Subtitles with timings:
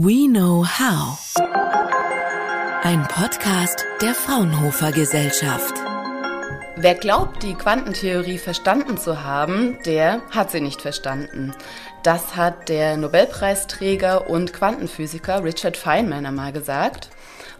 [0.00, 1.18] We Know How.
[2.84, 5.74] Ein Podcast der Fraunhofer Gesellschaft.
[6.76, 11.52] Wer glaubt, die Quantentheorie verstanden zu haben, der hat sie nicht verstanden.
[12.04, 17.08] Das hat der Nobelpreisträger und Quantenphysiker Richard Feynman einmal gesagt.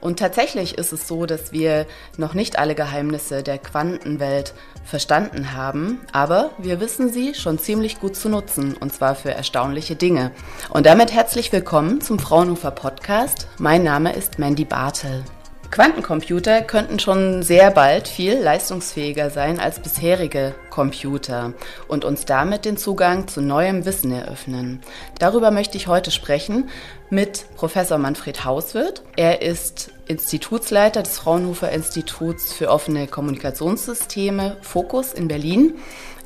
[0.00, 1.86] Und tatsächlich ist es so, dass wir
[2.16, 4.54] noch nicht alle Geheimnisse der Quantenwelt
[4.84, 9.96] verstanden haben, aber wir wissen sie schon ziemlich gut zu nutzen, und zwar für erstaunliche
[9.96, 10.30] Dinge.
[10.70, 13.48] Und damit herzlich willkommen zum Fraunhofer Podcast.
[13.58, 15.24] Mein Name ist Mandy Bartel.
[15.70, 21.52] Quantencomputer könnten schon sehr bald viel leistungsfähiger sein als bisherige Computer
[21.88, 24.80] und uns damit den Zugang zu neuem Wissen eröffnen.
[25.18, 26.70] Darüber möchte ich heute sprechen
[27.10, 29.02] mit Professor Manfred Hauswirth.
[29.16, 35.74] Er ist Institutsleiter des Fraunhofer Instituts für offene Kommunikationssysteme Fokus in Berlin.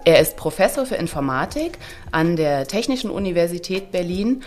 [0.04, 1.78] Er ist Professor für Informatik
[2.12, 4.44] an der Technischen Universität Berlin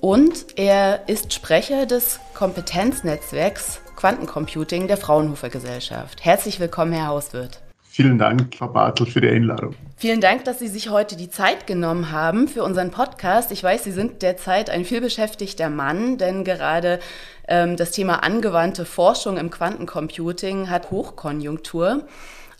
[0.00, 6.24] und er ist Sprecher des Kompetenznetzwerks Quantencomputing der Fraunhofer Gesellschaft.
[6.24, 7.58] Herzlich willkommen, Herr Hauswirt.
[7.82, 9.74] Vielen Dank, Frau Bartel, für die Einladung.
[9.96, 13.50] Vielen Dank, dass Sie sich heute die Zeit genommen haben für unseren Podcast.
[13.50, 17.00] Ich weiß, Sie sind derzeit ein vielbeschäftigter Mann, denn gerade
[17.48, 22.04] ähm, das Thema angewandte Forschung im Quantencomputing hat Hochkonjunktur.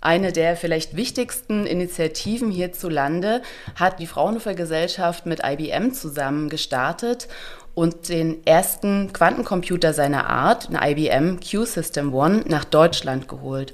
[0.01, 3.43] Eine der vielleicht wichtigsten Initiativen hierzulande
[3.77, 7.29] hat die Fraunhofer Gesellschaft mit IBM zusammen gestartet
[7.79, 13.73] und den ersten Quantencomputer seiner Art, eine IBM Q-System One, nach Deutschland geholt.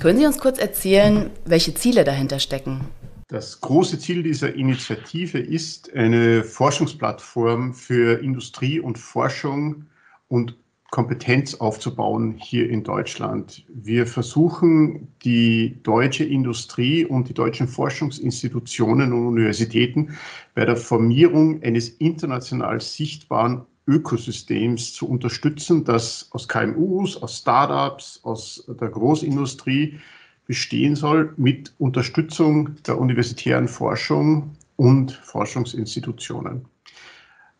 [0.00, 2.80] Können Sie uns kurz erzählen, welche Ziele dahinter stecken?
[3.28, 9.84] Das große Ziel dieser Initiative ist, eine Forschungsplattform für Industrie und Forschung
[10.28, 10.56] und
[10.92, 13.64] Kompetenz aufzubauen hier in Deutschland.
[13.68, 20.14] Wir versuchen, die deutsche Industrie und die deutschen Forschungsinstitutionen und Universitäten
[20.54, 28.62] bei der Formierung eines international sichtbaren Ökosystems zu unterstützen, das aus KMUs, aus Startups, aus
[28.68, 29.98] der Großindustrie
[30.46, 36.66] bestehen soll, mit Unterstützung der universitären Forschung und Forschungsinstitutionen.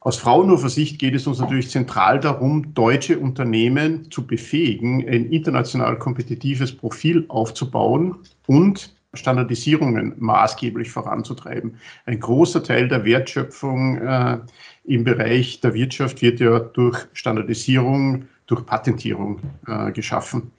[0.05, 5.97] Aus Fraunhofer Sicht geht es uns natürlich zentral darum, deutsche Unternehmen zu befähigen, ein international
[5.97, 8.17] kompetitives Profil aufzubauen
[8.49, 11.77] und Standardisierungen maßgeblich voranzutreiben.
[12.07, 14.39] Ein großer Teil der Wertschöpfung äh,
[14.85, 19.39] im Bereich der Wirtschaft wird ja durch Standardisierung, durch Patentierung
[19.69, 20.51] äh, geschaffen.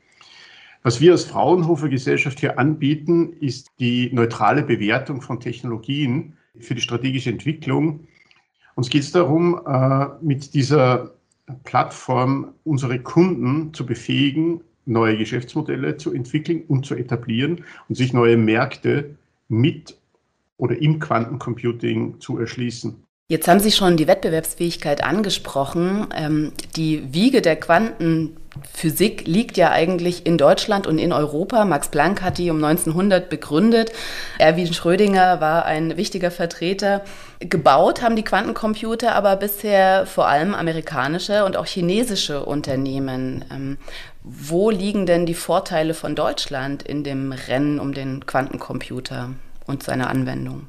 [0.84, 6.82] Was wir als Fraunhofer Gesellschaft hier anbieten, ist die neutrale Bewertung von Technologien für die
[6.82, 8.08] strategische Entwicklung
[8.76, 11.12] uns geht es darum, äh, mit dieser
[11.64, 18.38] Plattform unsere Kunden zu befähigen, neue Geschäftsmodelle zu entwickeln und zu etablieren und sich neue
[18.38, 19.16] Märkte
[19.48, 19.98] mit
[20.58, 22.96] oder im Quantencomputing zu erschließen.
[23.30, 26.08] Jetzt haben Sie schon die Wettbewerbsfähigkeit angesprochen.
[26.14, 31.64] Ähm, die Wiege der Quantenphysik liegt ja eigentlich in Deutschland und in Europa.
[31.64, 33.94] Max Planck hat die um 1900 begründet.
[34.40, 37.06] Erwin Schrödinger war ein wichtiger Vertreter.
[37.40, 43.46] Gebaut haben die Quantencomputer aber bisher vor allem amerikanische und auch chinesische Unternehmen.
[43.50, 43.78] Ähm,
[44.22, 49.30] wo liegen denn die Vorteile von Deutschland in dem Rennen um den Quantencomputer
[49.66, 50.68] und seine Anwendung?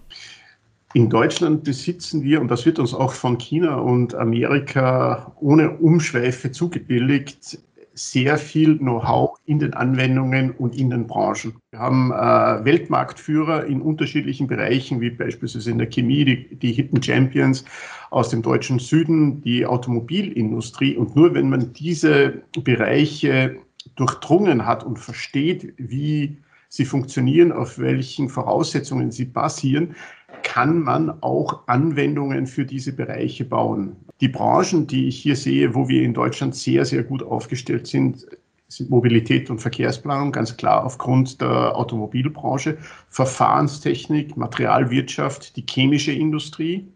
[0.94, 6.52] In Deutschland besitzen wir, und das wird uns auch von China und Amerika ohne Umschweife
[6.52, 7.58] zugebilligt,
[7.94, 11.54] sehr viel Know-how in den Anwendungen und in den Branchen.
[11.72, 17.02] Wir haben äh, Weltmarktführer in unterschiedlichen Bereichen, wie beispielsweise in der Chemie, die, die Hidden
[17.02, 17.64] Champions
[18.10, 20.96] aus dem deutschen Süden, die Automobilindustrie.
[20.96, 23.56] Und nur wenn man diese Bereiche
[23.96, 26.38] durchdrungen hat und versteht, wie
[26.68, 29.94] sie funktionieren, auf welchen Voraussetzungen sie basieren,
[30.42, 33.96] kann man auch Anwendungen für diese Bereiche bauen.
[34.20, 38.26] Die Branchen, die ich hier sehe, wo wir in Deutschland sehr, sehr gut aufgestellt sind,
[38.68, 42.78] sind Mobilität und Verkehrsplanung, ganz klar aufgrund der Automobilbranche,
[43.08, 46.88] Verfahrenstechnik, Materialwirtschaft, die chemische Industrie,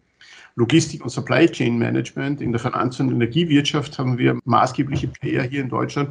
[0.57, 2.41] Logistik und Supply Chain Management.
[2.41, 6.11] In der Finanz- und Energiewirtschaft haben wir maßgebliche Player hier in Deutschland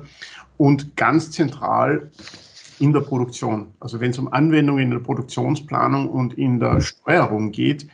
[0.57, 2.09] und ganz zentral
[2.79, 3.73] in der Produktion.
[3.79, 7.87] Also wenn es um Anwendungen in der Produktionsplanung und in der Steuerung geht,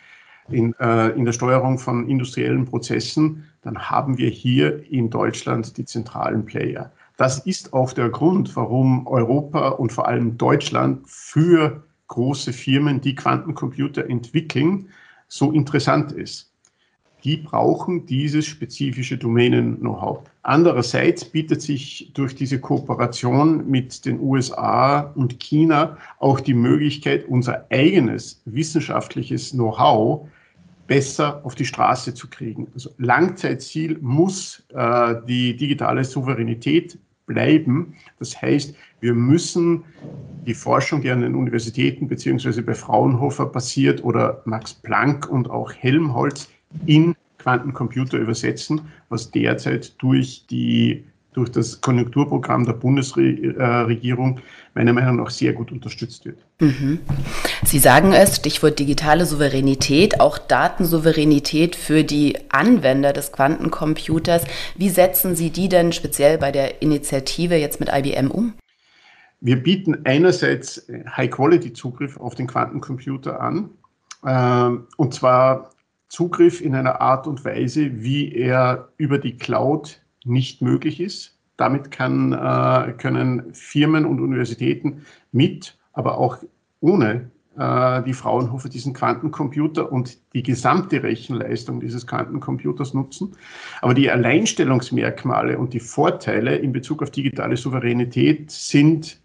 [0.50, 5.86] in, äh, in der Steuerung von industriellen Prozessen, dann haben wir hier in Deutschland die
[5.86, 6.92] zentralen Player.
[7.18, 13.16] Das ist auch der Grund, warum Europa und vor allem Deutschland für große Firmen, die
[13.16, 14.90] Quantencomputer entwickeln,
[15.28, 16.53] so interessant ist
[17.24, 20.20] die brauchen dieses spezifische Domänen-Know-how.
[20.42, 27.66] Andererseits bietet sich durch diese Kooperation mit den USA und China auch die Möglichkeit, unser
[27.70, 30.28] eigenes wissenschaftliches Know-how
[30.86, 32.68] besser auf die Straße zu kriegen.
[32.74, 37.96] Also Langzeitziel muss äh, die digitale Souveränität bleiben.
[38.20, 39.86] Das heißt, wir müssen
[40.46, 45.72] die Forschung, die an den Universitäten beziehungsweise bei Fraunhofer passiert oder Max Planck und auch
[45.72, 46.50] Helmholtz
[46.86, 51.04] in Quantencomputer übersetzen, was derzeit durch die
[51.34, 54.40] durch das Konjunkturprogramm der Bundesregierung
[54.74, 56.38] meiner Meinung nach sehr gut unterstützt wird.
[56.60, 57.00] Mhm.
[57.66, 64.44] Sie sagen es, Stichwort digitale Souveränität, auch Datensouveränität für die Anwender des Quantencomputers.
[64.76, 68.54] Wie setzen Sie die denn speziell bei der Initiative jetzt mit IBM um?
[69.42, 70.88] Wir bieten einerseits
[71.18, 73.72] High-Quality-Zugriff auf den Quantencomputer an,
[74.26, 75.72] ähm, und zwar
[76.14, 81.40] Zugriff in einer Art und Weise, wie er über die Cloud nicht möglich ist.
[81.58, 86.38] Damit kann, äh, können Firmen und Universitäten mit, aber auch
[86.82, 93.36] ohne äh, die Fraunhofer diesen Quantencomputer und die gesamte Rechenleistung dieses Quantencomputers nutzen.
[93.82, 99.20] Aber die Alleinstellungsmerkmale und die Vorteile in Bezug auf digitale Souveränität sind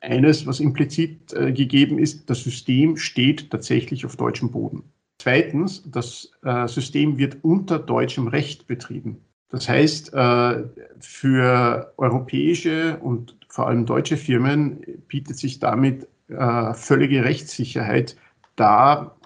[0.00, 4.84] eines, was implizit äh, gegeben ist, das System steht tatsächlich auf deutschem Boden.
[5.26, 9.16] Zweitens, das äh, System wird unter deutschem Recht betrieben.
[9.48, 10.62] Das heißt, äh,
[11.00, 18.16] für europäische und vor allem deutsche Firmen bietet sich damit äh, völlige Rechtssicherheit
[18.54, 19.16] da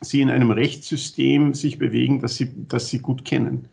[0.00, 3.68] sie in einem Rechtssystem sich bewegen, das sie, das sie gut kennen.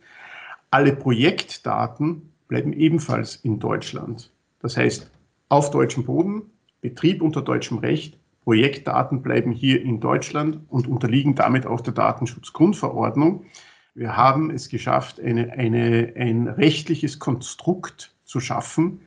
[0.71, 4.29] Alle Projektdaten bleiben ebenfalls in Deutschland.
[4.59, 5.09] Das heißt,
[5.47, 6.41] auf deutschem Boden,
[6.81, 13.45] Betrieb unter deutschem Recht, Projektdaten bleiben hier in Deutschland und unterliegen damit auch der Datenschutzgrundverordnung.
[13.93, 19.01] Wir haben es geschafft, eine, eine, ein rechtliches Konstrukt zu schaffen,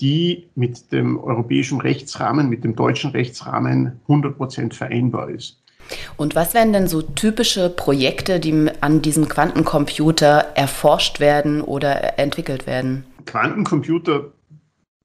[0.00, 5.62] die mit dem europäischen Rechtsrahmen, mit dem deutschen Rechtsrahmen 100 Prozent vereinbar ist.
[6.16, 12.66] Und was wären denn so typische Projekte, die an diesem Quantencomputer erforscht werden oder entwickelt
[12.66, 13.04] werden?
[13.26, 14.32] Quantencomputer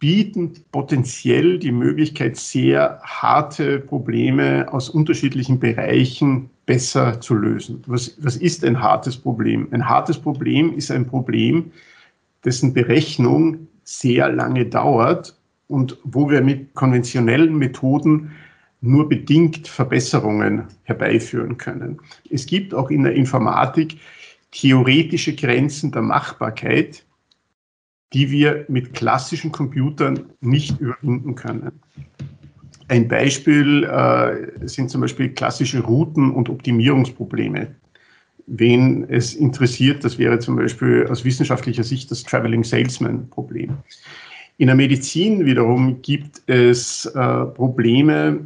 [0.02, 7.84] bieten potenziell die Möglichkeit, sehr harte Probleme aus unterschiedlichen Bereichen besser zu lösen.
[7.86, 9.68] Was, was ist ein hartes Problem?
[9.70, 11.72] Ein hartes Problem ist ein Problem,
[12.44, 15.38] dessen Berechnung sehr lange dauert
[15.68, 18.32] und wo wir mit konventionellen Methoden
[18.82, 22.00] nur bedingt Verbesserungen herbeiführen können.
[22.32, 23.98] Es gibt auch in der Informatik
[24.50, 27.06] theoretische Grenzen der Machbarkeit,
[28.14, 31.72] die wir mit klassischen Computern nicht überwinden können.
[32.88, 37.74] Ein Beispiel äh, sind zum Beispiel klassische Routen- und Optimierungsprobleme.
[38.48, 43.78] Wen es interessiert, das wäre zum Beispiel aus wissenschaftlicher Sicht das Traveling Salesman-Problem.
[44.58, 48.42] In der Medizin wiederum gibt es äh, Probleme,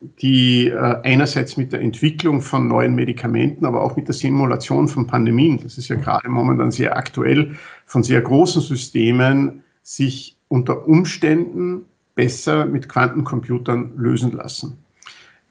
[0.00, 5.06] die äh, einerseits mit der Entwicklung von neuen Medikamenten, aber auch mit der Simulation von
[5.06, 11.84] Pandemien, das ist ja gerade momentan sehr aktuell, von sehr großen Systemen sich unter Umständen
[12.14, 14.78] besser mit Quantencomputern lösen lassen.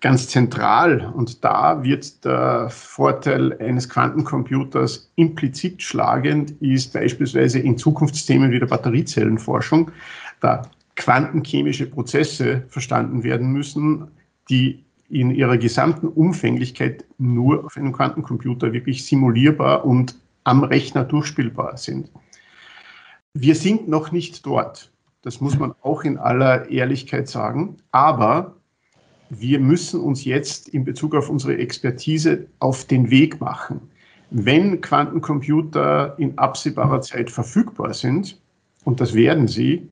[0.01, 8.49] Ganz zentral, und da wird der Vorteil eines Quantencomputers implizit schlagend, ist beispielsweise in Zukunftsthemen
[8.51, 9.91] wie der Batteriezellenforschung,
[10.39, 10.63] da
[10.95, 14.07] quantenchemische Prozesse verstanden werden müssen,
[14.49, 21.77] die in ihrer gesamten Umfänglichkeit nur auf einem Quantencomputer wirklich simulierbar und am Rechner durchspielbar
[21.77, 22.11] sind.
[23.33, 24.91] Wir sind noch nicht dort.
[25.21, 27.77] Das muss man auch in aller Ehrlichkeit sagen.
[27.91, 28.55] Aber
[29.29, 33.81] wir müssen uns jetzt in Bezug auf unsere Expertise auf den Weg machen.
[34.31, 38.39] Wenn Quantencomputer in absehbarer Zeit verfügbar sind,
[38.85, 39.89] und das werden sie,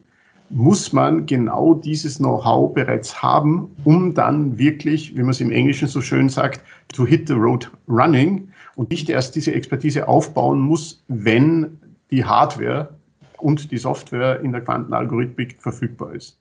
[0.49, 5.87] muss man genau dieses Know-how bereits haben, um dann wirklich, wie man es im Englischen
[5.87, 6.61] so schön sagt,
[6.93, 11.77] to hit the road running und nicht erst diese Expertise aufbauen muss, wenn
[12.11, 12.89] die Hardware
[13.37, 16.37] und die Software in der Quantenalgorithmik verfügbar ist.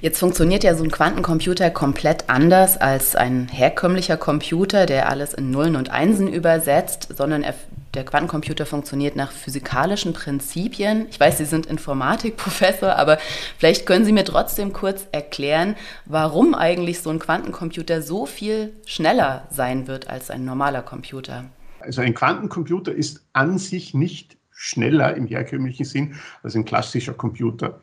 [0.00, 5.50] Jetzt funktioniert ja so ein Quantencomputer komplett anders als ein herkömmlicher Computer, der alles in
[5.50, 7.54] Nullen und Einsen übersetzt, sondern er
[7.94, 11.06] der Quantencomputer funktioniert nach physikalischen Prinzipien.
[11.10, 13.18] Ich weiß, Sie sind Informatikprofessor, aber
[13.58, 19.46] vielleicht können Sie mir trotzdem kurz erklären, warum eigentlich so ein Quantencomputer so viel schneller
[19.50, 21.44] sein wird als ein normaler Computer.
[21.80, 27.80] Also ein Quantencomputer ist an sich nicht schneller im herkömmlichen Sinn als ein klassischer Computer.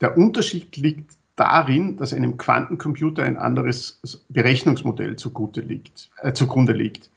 [0.00, 7.10] Der Unterschied liegt darin, dass einem Quantencomputer ein anderes Berechnungsmodell zugute liegt, äh, zugrunde liegt.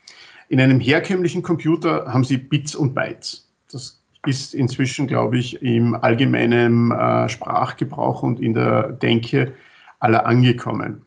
[0.52, 3.50] In einem herkömmlichen Computer haben Sie Bits und Bytes.
[3.72, 9.54] Das ist inzwischen, glaube ich, im allgemeinen äh, Sprachgebrauch und in der Denke
[10.00, 11.04] aller angekommen.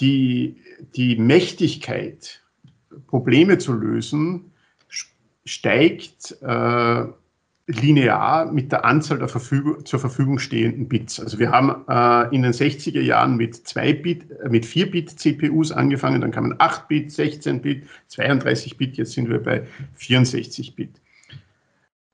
[0.00, 0.56] Die,
[0.96, 2.42] die Mächtigkeit
[3.06, 4.50] Probleme zu lösen,
[5.44, 7.04] steigt äh,
[7.66, 11.18] linear mit der Anzahl der Verfügung, zur Verfügung stehenden Bits.
[11.18, 15.18] Also wir haben äh, in den 60er Jahren mit 2 Bit, äh, mit 4 Bit
[15.18, 20.76] CPUs angefangen, dann kamen 8 Bit, 16 Bit, 32 Bit, jetzt sind wir bei 64
[20.76, 21.00] Bit.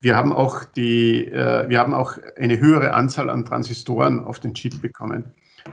[0.00, 4.54] Wir haben auch die, äh, wir haben auch eine höhere Anzahl an Transistoren auf den
[4.54, 5.24] Chip bekommen.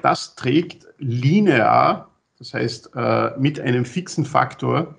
[0.01, 4.96] Das trägt linear, das heißt äh, mit einem fixen Faktor,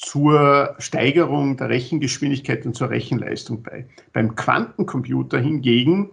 [0.00, 3.86] zur Steigerung der Rechengeschwindigkeit und zur Rechenleistung bei.
[4.14, 6.08] Beim Quantencomputer hingegen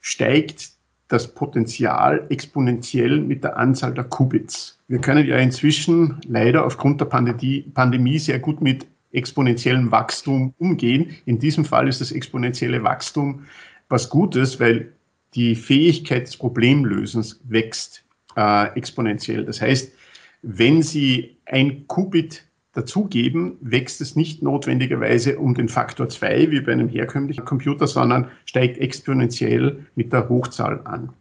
[0.00, 0.70] steigt
[1.06, 4.80] das Potenzial exponentiell mit der Anzahl der Qubits.
[4.88, 11.14] Wir können ja inzwischen leider aufgrund der Pandemie sehr gut mit exponentiellem Wachstum umgehen.
[11.24, 13.46] In diesem Fall ist das exponentielle Wachstum
[13.88, 14.92] was Gutes, weil
[15.36, 18.04] die Fähigkeit des Problemlösens wächst
[18.36, 19.44] äh, exponentiell.
[19.44, 19.92] Das heißt,
[20.42, 26.72] wenn Sie ein Qubit dazugeben, wächst es nicht notwendigerweise um den Faktor 2 wie bei
[26.72, 31.12] einem herkömmlichen Computer, sondern steigt exponentiell mit der Hochzahl an.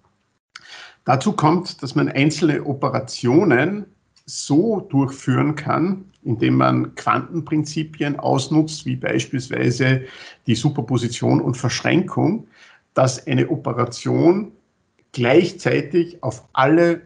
[1.05, 3.85] Dazu kommt, dass man einzelne Operationen
[4.25, 10.03] so durchführen kann, indem man Quantenprinzipien ausnutzt, wie beispielsweise
[10.47, 12.47] die Superposition und Verschränkung,
[12.93, 14.53] dass eine Operation
[15.11, 17.01] gleichzeitig auf alle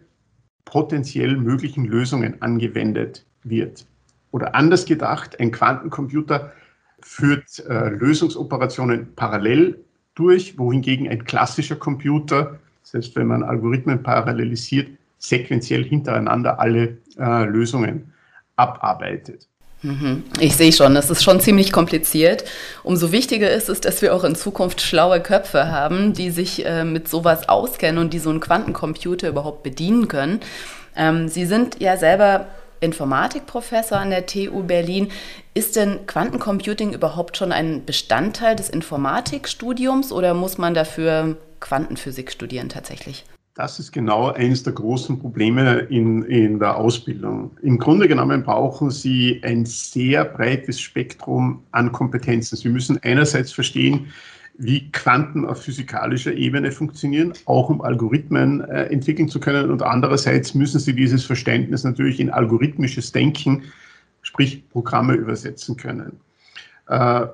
[0.66, 3.86] potenziell möglichen Lösungen angewendet wird.
[4.32, 6.52] Oder anders gedacht, ein Quantencomputer
[7.00, 9.80] führt äh, Lösungsoperationen parallel
[10.16, 18.14] durch, wohingegen ein klassischer Computer, selbst wenn man Algorithmen parallelisiert, sequenziell hintereinander alle äh, Lösungen
[18.56, 19.48] abarbeitet.
[19.84, 20.24] Mhm.
[20.40, 22.44] Ich sehe schon, das ist schon ziemlich kompliziert.
[22.84, 26.84] Umso wichtiger ist es, dass wir auch in Zukunft schlaue Köpfe haben, die sich äh,
[26.84, 30.40] mit sowas auskennen und die so einen Quantencomputer überhaupt bedienen können.
[30.96, 32.48] Ähm, Sie sind ja selber
[32.80, 35.10] Informatikprofessor an der TU Berlin.
[35.54, 42.70] Ist denn Quantencomputing überhaupt schon ein Bestandteil des Informatikstudiums oder muss man dafür Quantenphysik studieren
[42.70, 43.26] tatsächlich?
[43.58, 47.58] Das ist genau eines der großen Probleme in, in der Ausbildung.
[47.64, 52.56] Im Grunde genommen brauchen Sie ein sehr breites Spektrum an Kompetenzen.
[52.56, 54.14] Sie müssen einerseits verstehen,
[54.58, 59.70] wie Quanten auf physikalischer Ebene funktionieren, auch um Algorithmen äh, entwickeln zu können.
[59.70, 63.64] Und andererseits müssen Sie dieses Verständnis natürlich in algorithmisches Denken,
[64.22, 66.20] sprich Programme übersetzen können.
[66.88, 67.28] Äh,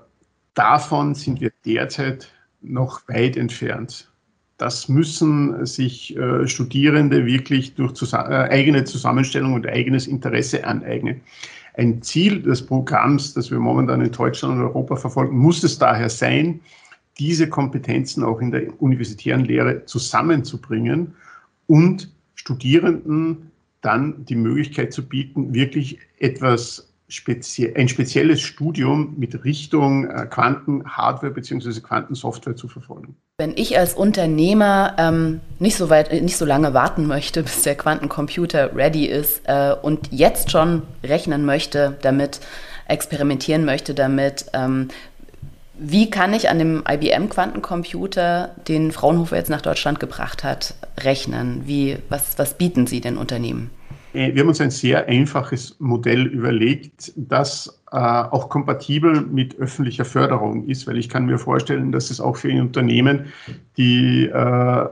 [0.54, 2.30] davon sind wir derzeit
[2.62, 4.10] noch weit entfernt.
[4.58, 11.22] Das müssen sich äh, Studierende wirklich durch zus äh, eigene Zusammenstellung und eigenes Interesse aneignen.
[11.76, 16.10] Ein Ziel des Programms, das wir momentan in Deutschland und Europa verfolgen, muss es daher
[16.10, 16.60] sein,
[17.20, 21.16] diese Kompetenzen auch in der universitären Lehre zusammenzubringen
[21.68, 23.52] und Studierenden
[23.82, 31.32] dann die Möglichkeit zu bieten, wirklich etwas spezie ein spezielles Studium mit Richtung äh, Quantenhardware
[31.32, 31.80] bzw.
[31.82, 33.16] Quantensoftware zu verfolgen.
[33.38, 37.76] Wenn ich als Unternehmer ähm, nicht so weit, nicht so lange warten möchte, bis der
[37.76, 42.40] Quantencomputer ready ist äh, und jetzt schon rechnen möchte, damit
[42.88, 44.90] experimentieren möchte, damit ähm,
[45.78, 51.64] wie kann ich an dem IBM-Quantencomputer, den Fraunhofer jetzt nach Deutschland gebracht hat, rechnen?
[51.66, 53.72] Wie, was, was bieten Sie den Unternehmen?
[54.14, 60.06] Äh, wir haben uns ein sehr einfaches Modell überlegt, das äh, auch kompatibel mit öffentlicher
[60.06, 63.26] Förderung ist, weil ich kann mir vorstellen, dass es auch für Unternehmen,
[63.78, 64.86] die äh,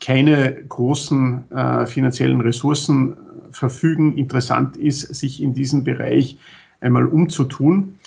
[0.00, 3.16] keine großen äh, finanziellen Ressourcen
[3.52, 6.36] verfügen, interessant ist, sich in diesem Bereich
[6.80, 7.98] einmal umzutun.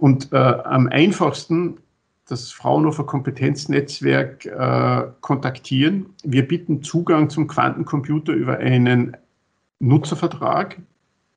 [0.00, 1.76] Und äh, am einfachsten
[2.26, 6.06] das Fraunhofer Kompetenznetzwerk äh, kontaktieren.
[6.24, 9.16] Wir bieten Zugang zum Quantencomputer über einen
[9.78, 10.78] Nutzervertrag,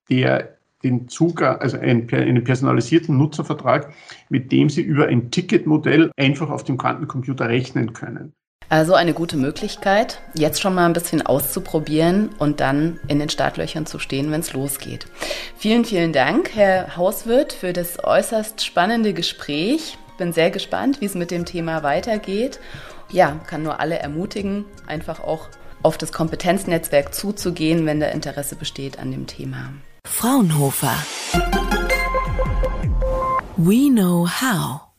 [0.10, 3.94] der den Zugang, also einen, einen personalisierten Nutzervertrag,
[4.30, 8.34] mit dem Sie über ein Ticketmodell einfach auf dem Quantencomputer rechnen können.
[8.70, 13.86] Also eine gute Möglichkeit, jetzt schon mal ein bisschen auszuprobieren und dann in den Startlöchern
[13.86, 15.06] zu stehen, wenn es losgeht.
[15.58, 19.98] Vielen, vielen Dank, Herr Hauswirt, für das äußerst spannende Gespräch.
[20.18, 22.60] Bin sehr gespannt, wie es mit dem Thema weitergeht.
[23.12, 25.50] Ja, kann nur alle ermutigen, einfach auch
[25.84, 29.74] auf das Kompetenznetzwerk zuzugehen, wenn da Interesse besteht an dem Thema.
[30.06, 30.96] Fraunhofer.
[33.58, 34.93] We know how.